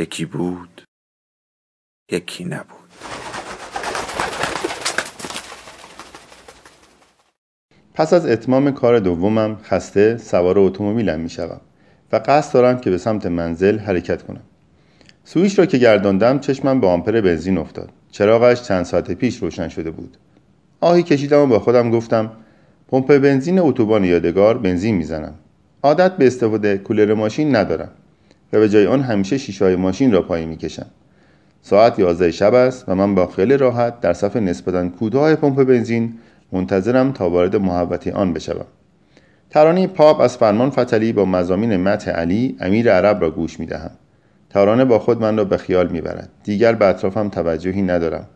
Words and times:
یکی 0.00 0.24
بود 0.24 0.82
یکی 2.12 2.44
نبود. 2.44 2.90
پس 7.94 8.12
از 8.12 8.26
اتمام 8.26 8.70
کار 8.70 8.98
دومم 8.98 9.56
خسته 9.62 10.18
سوار 10.18 10.58
اتومبیلم 10.58 11.20
می‌شوم 11.20 11.60
و 12.12 12.20
قصد 12.26 12.54
دارم 12.54 12.80
که 12.80 12.90
به 12.90 12.98
سمت 12.98 13.26
منزل 13.26 13.78
حرکت 13.78 14.22
کنم. 14.22 14.42
سویش 15.24 15.58
را 15.58 15.66
که 15.66 15.78
گرداندم 15.78 16.38
چشمم 16.38 16.80
به 16.80 16.86
آمپر 16.86 17.20
بنزین 17.20 17.58
افتاد. 17.58 17.92
چراغش 18.10 18.62
چند 18.62 18.84
ساعت 18.84 19.10
پیش 19.10 19.36
روشن 19.36 19.68
شده 19.68 19.90
بود. 19.90 20.16
آهی 20.80 21.02
کشیدم 21.02 21.38
و 21.38 21.46
با 21.46 21.58
خودم 21.58 21.90
گفتم 21.90 22.32
پمپ 22.88 23.18
بنزین 23.18 23.58
اتوبان 23.58 24.04
یادگار 24.04 24.58
بنزین 24.58 24.94
می‌زنم. 24.94 25.34
عادت 25.82 26.16
به 26.16 26.26
استفاده 26.26 26.78
کولر 26.78 27.14
ماشین 27.14 27.56
ندارم. 27.56 27.90
و 28.52 28.58
به 28.58 28.68
جای 28.68 28.86
آن 28.86 29.02
همیشه 29.02 29.38
شیشه 29.38 29.76
ماشین 29.76 30.12
را 30.12 30.22
پایین 30.22 30.48
می‌کشم 30.48 30.86
ساعت 31.62 31.98
11 31.98 32.30
شب 32.30 32.54
است 32.54 32.88
و 32.88 32.94
من 32.94 33.14
با 33.14 33.26
خیلی 33.26 33.56
راحت 33.56 34.00
در 34.00 34.12
صف 34.12 34.36
نسبتا 34.36 34.88
کوتاه 34.88 35.34
پمپ 35.34 35.64
بنزین 35.64 36.14
منتظرم 36.52 37.12
تا 37.12 37.30
وارد 37.30 37.56
محوطه 37.56 38.12
آن 38.12 38.32
بشوم. 38.32 38.66
ترانه 39.50 39.86
پاپ 39.86 40.20
از 40.20 40.36
فرمان 40.36 40.70
فتلی 40.70 41.12
با 41.12 41.24
مزامین 41.24 41.76
مت 41.76 42.08
علی 42.08 42.56
امیر 42.60 42.92
عرب 42.92 43.20
را 43.20 43.30
گوش 43.30 43.60
می‌دهم. 43.60 43.90
ترانه 44.50 44.84
با 44.84 44.98
خود 44.98 45.20
من 45.20 45.36
را 45.36 45.44
به 45.44 45.56
خیال 45.56 45.88
می‌برد. 45.88 46.28
دیگر 46.44 46.72
به 46.72 46.86
اطرافم 46.86 47.28
توجهی 47.28 47.82
ندارم 47.82 48.26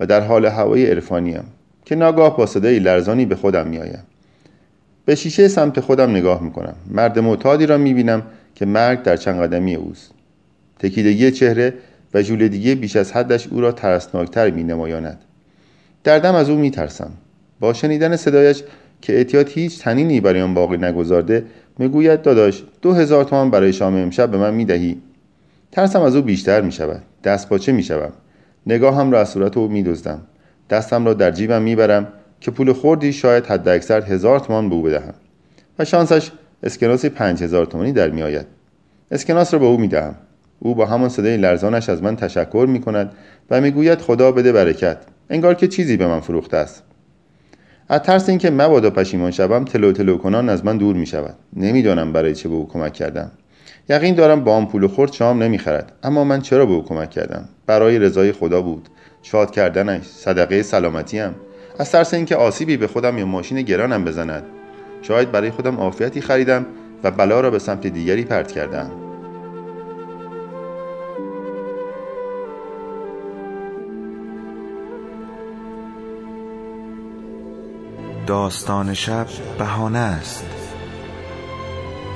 و 0.00 0.06
در 0.06 0.20
حال 0.20 0.46
هوای 0.46 0.86
عرفانیم 0.90 1.44
که 1.84 1.94
ناگاه 1.94 2.36
با 2.36 2.46
صدای 2.46 2.78
لرزانی 2.78 3.26
به 3.26 3.36
خودم 3.36 3.66
میآیم. 3.66 4.02
به 5.04 5.14
شیشه 5.14 5.48
سمت 5.48 5.80
خودم 5.80 6.10
نگاه 6.10 6.42
می‌کنم. 6.42 6.74
مرد 6.90 7.18
معتادی 7.18 7.66
را 7.66 7.78
می‌بینم 7.78 8.22
که 8.54 8.66
مرگ 8.66 9.02
در 9.02 9.16
چند 9.16 9.40
قدمی 9.40 9.74
اوست. 9.74 10.10
تکیدگی 10.78 11.30
چهره 11.30 11.74
و 12.14 12.22
ژولهگی 12.22 12.74
بیش 12.74 12.96
از 12.96 13.12
حدش 13.12 13.46
او 13.46 13.60
را 13.60 13.72
ترسناکتر 13.72 14.50
می 14.50 14.64
نمایاند 14.64 15.18
دردم 16.04 16.34
از 16.34 16.50
او 16.50 16.56
می 16.56 16.70
ترسم 16.70 17.10
با 17.60 17.72
شنیدن 17.72 18.16
صدایش 18.16 18.62
که 19.02 19.18
احتیاط 19.18 19.50
هیچ 19.50 19.78
تنینی 19.78 20.20
برای 20.20 20.40
آن 20.40 20.54
باقی 20.54 20.76
نگذارده 20.76 21.44
می‌گوید 21.78 22.22
داداش 22.22 22.62
دو 22.82 22.92
هزار 22.92 23.24
تومان 23.24 23.50
برای 23.50 23.72
شام 23.72 23.96
امشب 23.96 24.30
به 24.30 24.38
من 24.38 24.54
می‌دهی. 24.54 25.00
ترسم 25.72 26.02
از 26.02 26.16
او 26.16 26.22
بیشتر 26.22 26.60
می 26.60 26.72
شود 26.72 27.02
دست 27.24 27.48
باچه 27.48 27.72
می 27.72 27.82
شوم 27.82 28.12
نگاهم 28.66 29.10
را 29.10 29.20
از 29.20 29.28
صورت 29.28 29.56
او 29.56 29.68
می 29.68 29.82
دزدم 29.82 30.20
دستم 30.70 31.04
را 31.04 31.14
در 31.14 31.30
جیبم 31.30 31.62
می‌برم 31.62 32.08
که 32.40 32.50
پول 32.50 32.72
خوردی 32.72 33.12
شاید 33.12 33.46
حد 33.46 33.68
اکثر 33.68 34.02
هزار 34.02 34.40
تومان 34.40 34.68
به 34.68 34.74
او 34.74 34.82
بدهم. 34.82 35.14
و 35.78 35.84
شانسش 35.84 36.30
پنج 37.14 37.42
هزار 37.42 37.66
تومانی 37.66 37.92
در 37.92 38.10
می 38.10 38.22
آید. 38.22 38.46
اسکناس 39.10 39.52
را 39.52 39.58
به 39.58 39.66
او 39.66 39.78
می 39.78 39.88
دهم. 39.88 40.14
او 40.58 40.74
با 40.74 40.86
همان 40.86 41.08
صدای 41.08 41.36
لرزانش 41.36 41.88
از 41.88 42.02
من 42.02 42.16
تشکر 42.16 42.66
می 42.68 42.80
کند 42.80 43.12
و 43.50 43.60
می 43.60 43.70
گوید 43.70 44.00
خدا 44.00 44.32
بده 44.32 44.52
برکت. 44.52 44.98
انگار 45.30 45.54
که 45.54 45.68
چیزی 45.68 45.96
به 45.96 46.06
من 46.06 46.20
فروخته 46.20 46.56
است. 46.56 46.82
از 47.88 48.00
ترس 48.00 48.28
اینکه 48.28 48.50
مبادا 48.50 48.90
پشیمان 48.90 49.30
شوم 49.30 49.64
تلو 49.64 49.92
تلو 49.92 50.18
کنان 50.18 50.48
از 50.48 50.64
من 50.64 50.76
دور 50.76 50.96
می 50.96 51.06
شود. 51.06 51.34
نمی‌دانم 51.56 52.12
برای 52.12 52.34
چه 52.34 52.48
به 52.48 52.54
او 52.54 52.68
کمک 52.68 52.92
کردم. 52.92 53.30
یقین 53.88 54.14
دارم 54.14 54.44
با 54.44 54.56
آن 54.56 54.66
پول 54.66 54.86
خورد 54.86 55.12
شام 55.12 55.42
نمی‌خرد 55.42 55.92
اما 56.02 56.24
من 56.24 56.40
چرا 56.40 56.66
به 56.66 56.72
او 56.72 56.84
کمک 56.84 57.10
کردم؟ 57.10 57.48
برای 57.66 57.98
رضای 57.98 58.32
خدا 58.32 58.62
بود. 58.62 58.88
شاد 59.22 59.50
کردنش 59.50 60.02
صدقه 60.02 60.62
سلامتیم. 60.62 61.34
از 61.78 61.90
ترس 61.90 62.14
اینکه 62.14 62.36
آسیبی 62.36 62.76
به 62.76 62.86
خودم 62.86 63.18
یا 63.18 63.26
ماشین 63.26 63.62
گرانم 63.62 64.04
بزند. 64.04 64.42
شاید 65.06 65.32
برای 65.32 65.50
خودم 65.50 65.76
عافیتی 65.76 66.20
خریدم 66.20 66.66
و 67.04 67.10
بلا 67.10 67.40
را 67.40 67.50
به 67.50 67.58
سمت 67.58 67.86
دیگری 67.86 68.24
پرت 68.24 68.52
کردم. 68.52 68.90
داستان 78.26 78.94
شب 78.94 79.26
بهانه 79.58 79.98
است. 79.98 80.46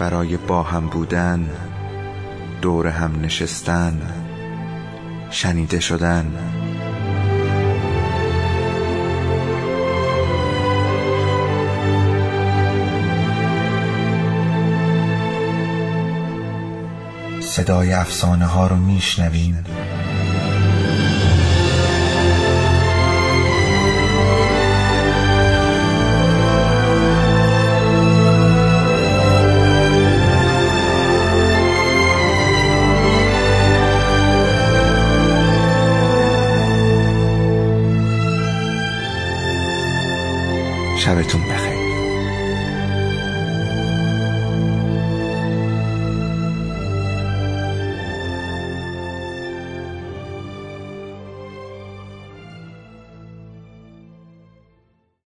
برای 0.00 0.37
با 0.37 0.62
هم 0.62 0.87
بودن 0.87 1.48
دور 2.62 2.87
هم 2.87 3.21
نشستن 3.22 4.00
شنیده 5.31 5.81
شدن. 5.81 6.32
صدای 17.48 17.92
افسانه 17.92 18.47
ها 18.47 18.66
رو 18.66 18.76
میشنوین. 18.76 19.56
شبتون 40.98 41.41
بخیر. 41.41 41.67